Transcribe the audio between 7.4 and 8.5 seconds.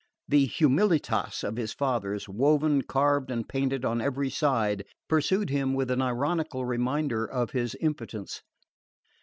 his impotence.